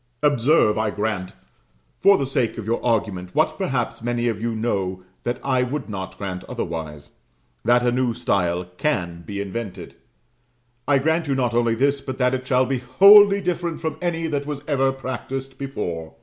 [0.23, 1.33] Observe, I grant,
[1.99, 5.89] for the sake of your argument, what perhaps many of you know that I would
[5.91, 7.11] not grant otherwise
[7.63, 9.93] that a new style can be invented.
[10.87, 14.25] I grant you not only this, but that it shall be wholly different from any
[14.25, 16.15] that was ever practised before.